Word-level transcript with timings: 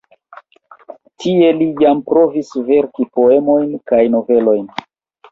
Tie 1.25 1.49
li 1.57 1.67
jam 1.83 1.99
provis 2.07 2.49
verki 2.69 3.05
poemojn 3.19 3.75
kaj 3.93 4.01
novelojn. 4.15 4.65